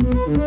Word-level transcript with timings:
Mm-hmm. 0.00 0.39